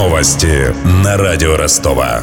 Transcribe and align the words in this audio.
Новости 0.00 0.74
на 1.04 1.18
радио 1.18 1.58
Ростова. 1.58 2.22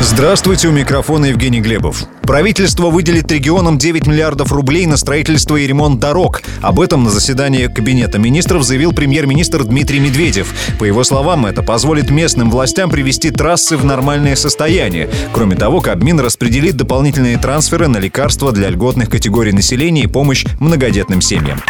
Здравствуйте, 0.00 0.66
у 0.66 0.72
микрофона 0.72 1.26
Евгений 1.26 1.60
Глебов. 1.60 2.02
Правительство 2.22 2.88
выделит 2.90 3.30
регионам 3.30 3.78
9 3.78 4.08
миллиардов 4.08 4.50
рублей 4.50 4.86
на 4.86 4.96
строительство 4.96 5.54
и 5.54 5.64
ремонт 5.68 6.00
дорог. 6.00 6.42
Об 6.62 6.80
этом 6.80 7.04
на 7.04 7.10
заседании 7.10 7.68
Кабинета 7.68 8.18
министров 8.18 8.64
заявил 8.64 8.92
премьер-министр 8.92 9.62
Дмитрий 9.62 10.00
Медведев. 10.00 10.52
По 10.80 10.84
его 10.84 11.04
словам, 11.04 11.46
это 11.46 11.62
позволит 11.62 12.10
местным 12.10 12.50
властям 12.50 12.90
привести 12.90 13.30
трассы 13.30 13.76
в 13.76 13.84
нормальное 13.84 14.34
состояние. 14.34 15.08
Кроме 15.32 15.54
того, 15.54 15.80
Кабмин 15.80 16.18
распределит 16.18 16.76
дополнительные 16.76 17.38
трансферы 17.38 17.86
на 17.86 17.98
лекарства 17.98 18.50
для 18.50 18.68
льготных 18.68 19.10
категорий 19.10 19.52
населения 19.52 20.02
и 20.02 20.08
помощь 20.08 20.44
многодетным 20.58 21.20
семьям. 21.20 21.60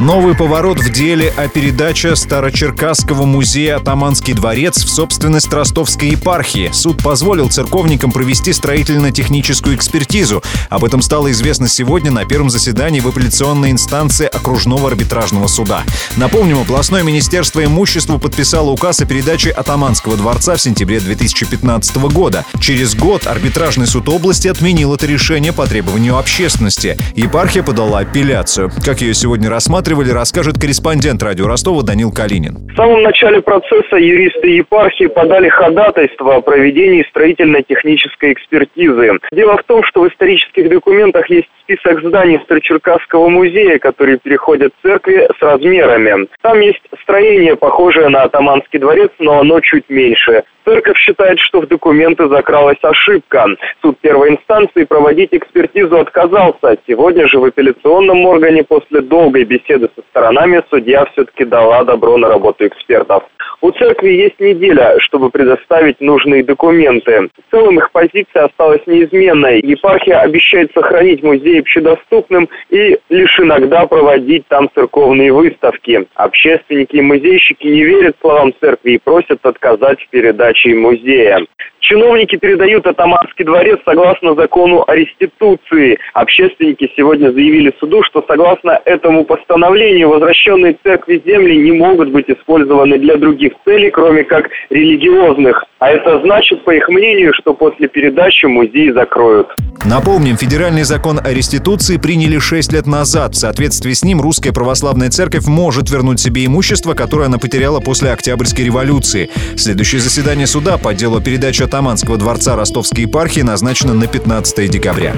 Новый 0.00 0.34
поворот 0.34 0.78
в 0.78 0.90
деле 0.90 1.30
о 1.36 1.46
передаче 1.46 2.16
Старочеркасского 2.16 3.26
музея 3.26 3.76
«Атаманский 3.76 4.32
дворец» 4.32 4.82
в 4.82 4.88
собственность 4.88 5.52
ростовской 5.52 6.08
епархии. 6.08 6.70
Суд 6.72 7.02
позволил 7.02 7.50
церковникам 7.50 8.10
провести 8.10 8.54
строительно-техническую 8.54 9.76
экспертизу. 9.76 10.42
Об 10.70 10.84
этом 10.84 11.02
стало 11.02 11.30
известно 11.32 11.68
сегодня 11.68 12.10
на 12.10 12.24
первом 12.24 12.48
заседании 12.48 13.00
в 13.00 13.08
апелляционной 13.08 13.72
инстанции 13.72 14.26
окружного 14.26 14.88
арбитражного 14.88 15.48
суда. 15.48 15.82
Напомним, 16.16 16.60
областное 16.60 17.02
министерство 17.02 17.62
имущества 17.62 18.16
подписало 18.16 18.70
указ 18.70 19.00
о 19.00 19.06
передаче 19.06 19.50
Атаманского 19.50 20.16
дворца 20.16 20.56
в 20.56 20.62
сентябре 20.62 21.00
2015 21.00 21.96
года. 22.10 22.46
Через 22.58 22.94
год 22.94 23.26
арбитражный 23.26 23.86
суд 23.86 24.08
области 24.08 24.48
отменил 24.48 24.94
это 24.94 25.06
решение 25.06 25.52
по 25.52 25.66
требованию 25.66 26.16
общественности. 26.16 26.96
Епархия 27.14 27.62
подала 27.62 27.98
апелляцию. 27.98 28.72
Как 28.82 29.02
ее 29.02 29.12
сегодня 29.12 29.50
рассматривают, 29.50 29.69
рассматривали, 29.70 30.10
расскажет 30.10 30.58
корреспондент 30.58 31.22
радио 31.22 31.46
Ростова 31.46 31.82
Данил 31.82 32.10
Калинин. 32.10 32.56
В 32.72 32.74
самом 32.74 33.04
начале 33.04 33.40
процесса 33.40 33.96
юристы 33.96 34.48
епархии 34.48 35.06
подали 35.06 35.48
ходатайство 35.48 36.34
о 36.34 36.40
проведении 36.40 37.06
строительно-технической 37.08 38.32
экспертизы. 38.32 39.12
Дело 39.30 39.56
в 39.56 39.62
том, 39.62 39.84
что 39.84 40.02
в 40.02 40.08
исторических 40.08 40.68
документах 40.68 41.30
есть 41.30 41.48
список 41.70 42.02
зданий 42.02 42.40
Старочеркасского 42.44 43.28
музея, 43.28 43.78
которые 43.78 44.18
переходят 44.18 44.72
церкви 44.82 45.28
с 45.38 45.42
размерами. 45.42 46.26
Там 46.42 46.60
есть 46.60 46.82
строение, 47.02 47.54
похожее 47.54 48.08
на 48.08 48.22
атаманский 48.22 48.78
дворец, 48.80 49.10
но 49.20 49.40
оно 49.40 49.60
чуть 49.60 49.88
меньше. 49.88 50.42
Церковь 50.64 50.98
считает, 50.98 51.38
что 51.38 51.60
в 51.60 51.68
документы 51.68 52.28
закралась 52.28 52.78
ошибка. 52.82 53.46
Суд 53.82 53.98
первой 54.00 54.30
инстанции 54.30 54.84
проводить 54.84 55.30
экспертизу 55.32 55.98
отказался. 55.98 56.76
Сегодня 56.86 57.26
же 57.28 57.38
в 57.38 57.44
апелляционном 57.44 58.26
органе 58.26 58.64
после 58.64 59.00
долгой 59.00 59.44
беседы 59.44 59.88
со 59.94 60.02
сторонами 60.10 60.62
судья 60.70 61.04
все-таки 61.12 61.44
дала 61.44 61.84
добро 61.84 62.16
на 62.16 62.28
работу 62.28 62.66
экспертов. 62.66 63.22
У 63.62 63.70
церкви 63.72 64.12
есть 64.12 64.40
неделя, 64.40 64.98
чтобы 65.00 65.28
предоставить 65.28 66.00
нужные 66.00 66.42
документы. 66.42 67.28
В 67.46 67.50
целом 67.50 67.78
их 67.78 67.90
позиция 67.92 68.44
осталась 68.44 68.86
неизменной. 68.86 69.60
Епархия 69.60 70.20
обещает 70.20 70.72
сохранить 70.72 71.22
музей 71.22 71.60
общедоступным 71.60 72.48
и 72.70 72.98
лишь 73.10 73.38
иногда 73.38 73.86
проводить 73.86 74.46
там 74.48 74.70
церковные 74.74 75.32
выставки. 75.32 76.06
Общественники 76.14 76.96
и 76.96 77.02
музейщики 77.02 77.66
не 77.66 77.84
верят 77.84 78.16
словам 78.20 78.54
церкви 78.60 78.92
и 78.92 78.98
просят 78.98 79.44
отказать 79.44 80.00
в 80.00 80.08
передаче 80.08 80.74
музея. 80.74 81.40
Чиновники 81.80 82.36
передают 82.36 82.86
Атаманский 82.86 83.44
дворец 83.44 83.80
согласно 83.84 84.34
закону 84.34 84.84
о 84.86 84.94
реституции. 84.94 85.98
Общественники 86.12 86.92
сегодня 86.96 87.32
заявили 87.32 87.74
суду, 87.80 88.02
что 88.02 88.24
согласно 88.28 88.80
этому 88.84 89.24
постановлению 89.24 90.10
возвращенные 90.10 90.76
церкви 90.82 91.22
земли 91.24 91.56
не 91.56 91.72
могут 91.72 92.10
быть 92.10 92.28
использованы 92.28 92.98
для 92.98 93.16
других 93.16 93.52
целей, 93.64 93.90
кроме 93.90 94.24
как 94.24 94.50
религиозных. 94.68 95.64
А 95.80 95.88
это 95.88 96.20
значит, 96.20 96.62
по 96.64 96.72
их 96.72 96.88
мнению, 96.90 97.32
что 97.32 97.54
после 97.54 97.88
передачи 97.88 98.44
музей 98.44 98.92
закроют. 98.92 99.48
Напомним, 99.86 100.36
федеральный 100.36 100.82
закон 100.82 101.18
о 101.24 101.32
реституции 101.32 101.96
приняли 101.96 102.38
6 102.38 102.72
лет 102.74 102.86
назад. 102.86 103.32
В 103.34 103.38
соответствии 103.38 103.94
с 103.94 104.04
ним 104.04 104.20
Русская 104.20 104.52
Православная 104.52 105.08
Церковь 105.08 105.46
может 105.46 105.88
вернуть 105.90 106.20
себе 106.20 106.44
имущество, 106.44 106.92
которое 106.92 107.24
она 107.24 107.38
потеряла 107.38 107.80
после 107.80 108.12
Октябрьской 108.12 108.66
революции. 108.66 109.30
Следующее 109.56 110.02
заседание 110.02 110.46
суда 110.46 110.76
по 110.76 110.92
делу 110.92 111.22
передачи 111.22 111.62
Атаманского 111.62 112.18
дворца 112.18 112.56
Ростовской 112.56 113.04
епархии 113.04 113.40
назначено 113.40 113.94
на 113.94 114.06
15 114.06 114.70
декабря. 114.70 115.14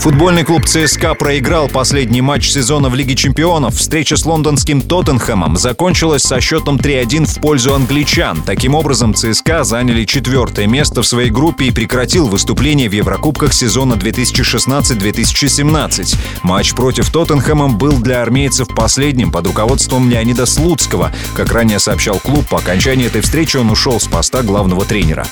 Футбольный 0.00 0.44
клуб 0.44 0.64
ЦСКА 0.64 1.14
проиграл 1.14 1.68
последний 1.68 2.22
матч 2.22 2.48
сезона 2.48 2.88
в 2.88 2.94
Лиге 2.94 3.14
чемпионов. 3.14 3.74
Встреча 3.74 4.16
с 4.16 4.24
лондонским 4.24 4.80
Тоттенхэмом 4.80 5.56
закончилась 5.56 6.22
со 6.22 6.40
счетом 6.40 6.78
3-1 6.78 7.26
в 7.26 7.40
пользу 7.42 7.74
англичан. 7.74 8.38
Таким 8.46 8.74
образом, 8.74 9.12
ЦСКА 9.12 9.62
заняли 9.80 10.04
четвертое 10.04 10.66
место 10.66 11.00
в 11.00 11.06
своей 11.06 11.30
группе 11.30 11.64
и 11.64 11.70
прекратил 11.70 12.28
выступление 12.28 12.90
в 12.90 12.92
Еврокубках 12.92 13.54
сезона 13.54 13.94
2016-2017. 13.94 16.16
Матч 16.42 16.74
против 16.74 17.08
Тоттенхэма 17.08 17.70
был 17.70 17.96
для 17.96 18.20
армейцев 18.20 18.68
последним 18.68 19.32
под 19.32 19.46
руководством 19.46 20.10
Леонида 20.10 20.44
Слуцкого. 20.44 21.10
Как 21.34 21.50
ранее 21.52 21.78
сообщал 21.78 22.18
клуб, 22.18 22.46
по 22.50 22.58
окончании 22.58 23.06
этой 23.06 23.22
встречи 23.22 23.56
он 23.56 23.70
ушел 23.70 23.98
с 23.98 24.06
поста 24.06 24.42
главного 24.42 24.84
тренера. 24.84 25.26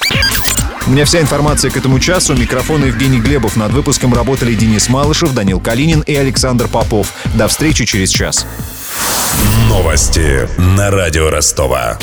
У 0.87 0.93
меня 0.93 1.05
вся 1.05 1.21
информация 1.21 1.71
к 1.71 1.77
этому 1.77 2.01
часу. 2.01 2.35
Микрофон 2.35 2.87
Евгений 2.87 3.21
Глебов. 3.21 3.55
Над 3.55 3.73
выпуском 3.73 4.15
работали 4.15 4.55
Денис 4.55 4.89
Малышев, 4.89 5.35
Данил 5.35 5.61
Калинин 5.61 6.01
и 6.01 6.15
Александр 6.15 6.69
Попов. 6.69 7.13
До 7.35 7.49
встречи 7.49 7.85
через 7.85 8.09
час. 8.09 8.47
Новости 9.69 10.49
на 10.59 10.91
радио 10.91 11.29
Ростова. 11.29 11.99